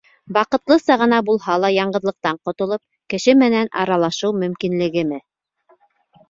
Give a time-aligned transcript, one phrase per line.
[0.35, 2.81] Ваҡытлыса ғына булһа ла яңғыҙлыҡтан ҡотолоп,
[3.15, 5.21] кеше менән аралашыу мөмкинлегеме?